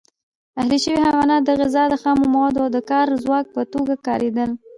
اهلي 0.59 0.77
شوي 0.83 0.99
حیوانات 1.05 1.41
د 1.45 1.51
غذا، 1.59 1.83
خامو 2.01 2.25
موادو 2.33 2.59
او 2.63 2.69
د 2.75 2.79
کار 2.91 3.07
ځواک 3.23 3.45
په 3.55 3.61
توګه 3.73 3.93
کارېدل. 4.07 4.49